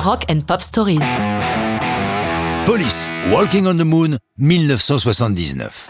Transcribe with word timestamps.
Rock 0.00 0.26
and 0.30 0.42
Pop 0.46 0.62
Stories. 0.62 1.00
Police, 2.64 3.10
Walking 3.32 3.66
on 3.66 3.74
the 3.74 3.84
Moon, 3.84 4.16
1979. 4.38 5.88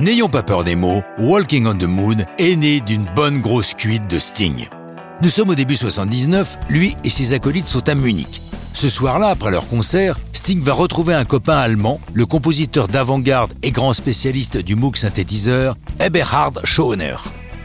N'ayons 0.00 0.28
pas 0.28 0.42
peur 0.42 0.64
des 0.64 0.76
mots, 0.76 1.02
Walking 1.18 1.66
on 1.66 1.74
the 1.74 1.84
Moon 1.84 2.18
est 2.38 2.56
né 2.56 2.80
d'une 2.80 3.06
bonne 3.16 3.40
grosse 3.40 3.72
cuite 3.72 4.06
de 4.06 4.18
Sting. 4.18 4.68
Nous 5.22 5.30
sommes 5.30 5.48
au 5.48 5.54
début 5.54 5.76
79, 5.76 6.58
lui 6.68 6.94
et 7.04 7.10
ses 7.10 7.32
acolytes 7.32 7.68
sont 7.68 7.88
à 7.88 7.94
Munich. 7.94 8.42
Ce 8.74 8.90
soir-là, 8.90 9.28
après 9.28 9.50
leur 9.50 9.66
concert, 9.66 10.20
Sting 10.34 10.62
va 10.62 10.74
retrouver 10.74 11.14
un 11.14 11.24
copain 11.24 11.56
allemand, 11.56 12.00
le 12.12 12.26
compositeur 12.26 12.86
d'avant-garde 12.86 13.54
et 13.62 13.70
grand 13.70 13.94
spécialiste 13.94 14.58
du 14.58 14.74
Moog 14.74 14.96
synthétiseur, 14.96 15.76
Eberhard 16.00 16.60
Schoner. 16.64 17.16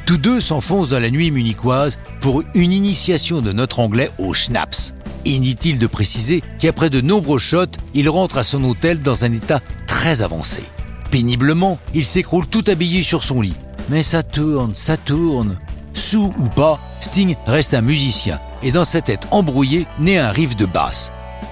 Tous 0.05 0.18
deux 0.18 0.39
s'enfoncent 0.39 0.89
dans 0.89 1.02
la 1.02 1.09
nuit 1.09 1.29
munichoise 1.29 1.99
pour 2.21 2.43
une 2.54 2.71
initiation 2.71 3.41
de 3.41 3.52
notre 3.52 3.81
anglais 3.81 4.11
au 4.18 4.34
schnapps. 4.34 4.93
Inutile 5.25 5.79
de 5.79 5.88
préciser 5.88 6.41
qu'après 6.59 6.89
de 6.89 7.02
nombreux 7.02 7.39
shots, 7.39 7.77
il 7.94 8.09
rentre 8.09 8.38
à 8.38 8.44
son 8.44 8.63
hôtel 8.63 8.99
dans 8.99 9.25
un 9.25 9.34
état 9.34 9.62
très 9.88 10.21
avancé. 10.21 10.63
Péniblement, 11.12 11.80
il 11.94 12.05
s'écroule 12.05 12.48
tout 12.48 12.63
habillé 12.67 13.03
sur 13.03 13.23
son 13.23 13.41
lit. 13.41 13.55
Mais 13.89 14.03
ça 14.03 14.23
tourne, 14.23 14.75
ça 14.75 14.98
tourne. 14.98 15.58
Sous 15.94 16.34
ou 16.38 16.48
pas, 16.49 16.80
Sting 17.02 17.35
reste 17.45 17.73
un 17.73 17.81
musicien 17.81 18.39
et 18.61 18.72
dans 18.72 18.85
sa 18.85 19.02
tête 19.02 19.27
embrouillée 19.31 19.88
naît 19.99 20.17
un 20.17 20.30
riff 20.30 20.55
de 20.55 20.66
basse. 20.66 21.11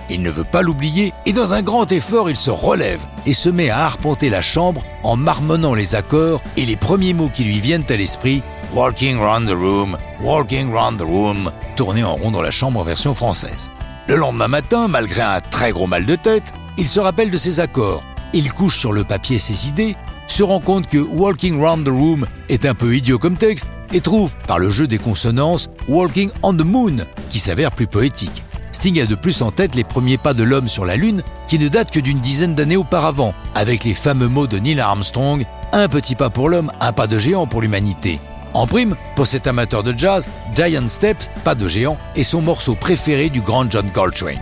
Il 0.09 0.21
ne 0.21 0.29
veut 0.29 0.43
pas 0.43 0.61
l'oublier 0.61 1.13
et 1.25 1.33
dans 1.33 1.53
un 1.53 1.63
grand 1.63 1.91
effort, 1.91 2.29
il 2.29 2.35
se 2.35 2.51
relève 2.51 2.99
et 3.25 3.33
se 3.33 3.49
met 3.49 3.69
à 3.69 3.85
arpenter 3.85 4.29
la 4.29 4.41
chambre 4.41 4.83
en 5.03 5.15
marmonnant 5.15 5.73
les 5.73 5.95
accords 5.95 6.41
et 6.57 6.65
les 6.65 6.75
premiers 6.75 7.13
mots 7.13 7.31
qui 7.33 7.43
lui 7.43 7.59
viennent 7.59 7.85
à 7.89 7.95
l'esprit 7.95 8.43
Walking 8.75 9.17
round 9.17 9.47
the 9.47 9.55
room, 9.55 9.97
walking 10.21 10.69
round 10.69 10.99
the 10.99 11.05
room, 11.05 11.49
tourné 11.77 12.03
en 12.03 12.17
rond 12.17 12.31
dans 12.31 12.41
la 12.41 12.51
chambre 12.51 12.81
en 12.81 12.83
version 12.83 13.13
française. 13.13 13.71
Le 14.09 14.17
lendemain 14.17 14.49
matin, 14.49 14.89
malgré 14.89 15.21
un 15.21 15.39
très 15.39 15.71
gros 15.71 15.87
mal 15.87 16.05
de 16.05 16.17
tête, 16.17 16.53
il 16.77 16.89
se 16.89 16.99
rappelle 16.99 17.31
de 17.31 17.37
ses 17.37 17.61
accords. 17.61 18.03
Il 18.33 18.51
couche 18.51 18.77
sur 18.77 18.91
le 18.91 19.05
papier 19.05 19.39
ses 19.39 19.69
idées, 19.69 19.95
se 20.27 20.43
rend 20.43 20.59
compte 20.59 20.89
que 20.89 20.97
Walking 20.97 21.57
round 21.57 21.85
the 21.85 21.89
room 21.89 22.27
est 22.49 22.65
un 22.65 22.73
peu 22.73 22.93
idiot 22.97 23.17
comme 23.17 23.37
texte 23.37 23.69
et 23.93 24.01
trouve, 24.01 24.35
par 24.45 24.59
le 24.59 24.69
jeu 24.69 24.87
des 24.87 24.97
consonances, 24.97 25.69
Walking 25.87 26.29
on 26.43 26.53
the 26.53 26.65
moon, 26.65 26.97
qui 27.29 27.39
s'avère 27.39 27.71
plus 27.71 27.87
poétique. 27.87 28.43
Sting 28.73 28.99
a 28.99 29.05
de 29.05 29.15
plus 29.15 29.41
en 29.41 29.51
tête 29.51 29.75
les 29.75 29.85
premiers 29.85 30.17
pas 30.17 30.33
de 30.33 30.43
l'homme 30.43 30.67
sur 30.67 30.83
la 30.83 30.97
Lune, 30.97 31.23
qui 31.47 31.59
ne 31.59 31.69
datent 31.69 31.91
que 31.91 32.01
d'une 32.01 32.19
dizaine 32.19 32.55
d'années 32.55 32.75
auparavant, 32.75 33.33
avec 33.55 33.85
les 33.85 33.93
fameux 33.93 34.27
mots 34.27 34.47
de 34.47 34.59
Neil 34.59 34.81
Armstrong 34.81 35.45
Un 35.71 35.87
petit 35.87 36.15
pas 36.15 36.29
pour 36.29 36.49
l'homme, 36.49 36.73
un 36.81 36.91
pas 36.91 37.07
de 37.07 37.17
géant 37.17 37.47
pour 37.47 37.61
l'humanité. 37.61 38.19
En 38.55 38.67
prime, 38.67 38.95
pour 39.17 39.27
cet 39.27 39.47
amateur 39.47 39.83
de 39.83 39.93
jazz, 39.95 40.29
Giant 40.55 40.87
Steps, 40.87 41.29
pas 41.43 41.55
de 41.55 41.67
géant, 41.67 41.97
est 42.15 42.23
son 42.23 42.41
morceau 42.41 42.73
préféré 42.73 43.27
du 43.29 43.41
grand 43.41 43.69
John 43.69 43.91
Coltrane. 43.91 44.39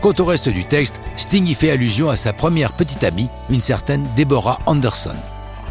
Quant 0.00 0.12
au 0.18 0.24
reste 0.24 0.48
du 0.48 0.64
texte, 0.64 1.00
Sting 1.14 1.46
y 1.46 1.54
fait 1.54 1.70
allusion 1.70 2.10
à 2.10 2.16
sa 2.16 2.32
première 2.32 2.72
petite 2.72 3.04
amie, 3.04 3.28
une 3.50 3.60
certaine 3.60 4.04
Deborah 4.16 4.58
Anderson. 4.66 5.14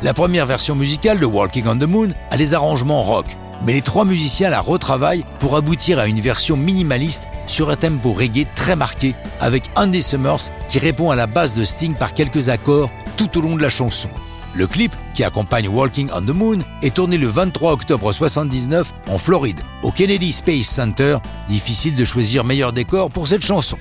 La 0.03 0.13
première 0.13 0.45
version 0.45 0.73
musicale 0.73 1.19
de 1.19 1.25
Walking 1.25 1.67
on 1.67 1.77
the 1.77 1.83
Moon 1.83 2.11
a 2.29 2.37
les 2.37 2.53
arrangements 2.53 3.01
rock, 3.01 3.25
mais 3.65 3.73
les 3.73 3.81
trois 3.81 4.05
musiciens 4.05 4.49
la 4.49 4.61
retravaillent 4.61 5.25
pour 5.39 5.57
aboutir 5.57 5.99
à 5.99 6.07
une 6.07 6.21
version 6.21 6.55
minimaliste 6.55 7.27
sur 7.45 7.69
un 7.69 7.75
tempo 7.75 8.13
reggae 8.13 8.47
très 8.55 8.77
marqué, 8.77 9.15
avec 9.41 9.63
Andy 9.75 10.01
Summers 10.01 10.49
qui 10.69 10.79
répond 10.79 11.11
à 11.11 11.17
la 11.17 11.27
base 11.27 11.53
de 11.55 11.65
Sting 11.65 11.95
par 11.95 12.13
quelques 12.13 12.47
accords 12.47 12.89
tout 13.17 13.37
au 13.37 13.41
long 13.41 13.57
de 13.57 13.61
la 13.61 13.69
chanson. 13.69 14.09
Le 14.53 14.67
clip, 14.67 14.93
qui 15.13 15.23
accompagne 15.23 15.67
Walking 15.67 16.09
on 16.13 16.21
the 16.21 16.29
Moon, 16.29 16.59
est 16.81 16.95
tourné 16.95 17.17
le 17.17 17.27
23 17.27 17.71
octobre 17.71 18.11
79 18.11 18.93
en 19.07 19.17
Floride, 19.17 19.61
au 19.83 19.91
Kennedy 19.91 20.31
Space 20.31 20.67
Center. 20.67 21.17
Difficile 21.47 21.95
de 21.95 22.05
choisir 22.05 22.43
meilleur 22.43 22.73
décor 22.73 23.09
pour 23.09 23.27
cette 23.27 23.45
chanson. 23.45 23.77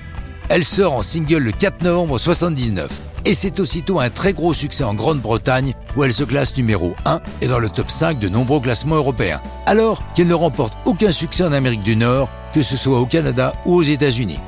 Elle 0.49 0.63
sort 0.63 0.93
en 0.93 1.03
single 1.03 1.37
le 1.37 1.51
4 1.51 1.83
novembre 1.83 2.17
79 2.17 2.89
et 3.25 3.33
c'est 3.33 3.59
aussitôt 3.59 3.99
un 3.99 4.09
très 4.09 4.33
gros 4.33 4.53
succès 4.53 4.83
en 4.83 4.93
Grande-Bretagne 4.93 5.73
où 5.95 6.03
elle 6.03 6.13
se 6.13 6.23
classe 6.23 6.55
numéro 6.57 6.95
1 7.05 7.19
et 7.41 7.47
dans 7.47 7.59
le 7.59 7.69
top 7.69 7.89
5 7.89 8.19
de 8.19 8.29
nombreux 8.29 8.59
classements 8.59 8.95
européens, 8.95 9.41
alors 9.65 10.01
qu'elle 10.13 10.27
ne 10.27 10.33
remporte 10.33 10.73
aucun 10.85 11.11
succès 11.11 11.43
en 11.43 11.53
Amérique 11.53 11.83
du 11.83 11.95
Nord, 11.95 12.29
que 12.53 12.61
ce 12.61 12.75
soit 12.75 12.99
au 12.99 13.05
Canada 13.05 13.53
ou 13.65 13.75
aux 13.75 13.83
États-Unis. 13.83 14.39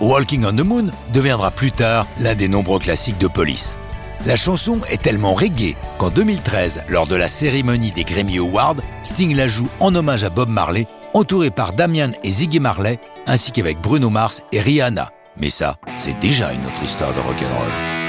Walking 0.00 0.44
on 0.44 0.52
the 0.52 0.64
Moon 0.64 0.90
deviendra 1.12 1.50
plus 1.50 1.72
tard 1.72 2.06
l'un 2.20 2.34
des 2.34 2.48
nombreux 2.48 2.78
classiques 2.78 3.18
de 3.18 3.28
Police. 3.28 3.78
La 4.26 4.36
chanson 4.36 4.80
est 4.88 5.02
tellement 5.02 5.34
reggae 5.34 5.76
qu'en 5.98 6.08
2013, 6.08 6.84
lors 6.88 7.06
de 7.06 7.14
la 7.14 7.28
cérémonie 7.28 7.90
des 7.90 8.04
Grammy 8.04 8.38
Awards, 8.38 8.76
Sting 9.02 9.36
la 9.36 9.48
joue 9.48 9.68
en 9.80 9.94
hommage 9.94 10.24
à 10.24 10.30
Bob 10.30 10.48
Marley, 10.48 10.86
entouré 11.12 11.50
par 11.50 11.74
Damian 11.74 12.10
et 12.22 12.30
Ziggy 12.30 12.58
Marley, 12.58 12.98
ainsi 13.26 13.52
qu'avec 13.52 13.78
Bruno 13.82 14.08
Mars 14.08 14.42
et 14.50 14.62
Rihanna. 14.62 15.10
Mais 15.36 15.50
ça, 15.50 15.76
c'est 15.98 16.18
déjà 16.20 16.54
une 16.54 16.64
autre 16.64 16.82
histoire 16.82 17.12
de 17.12 17.20
rock'n'roll. 17.20 18.03